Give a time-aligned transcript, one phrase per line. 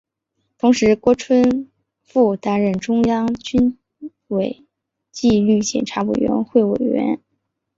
[0.57, 1.69] 同时郭春
[2.01, 3.77] 富兼任中央军
[4.29, 4.65] 委
[5.11, 7.21] 纪律检查委员会委员。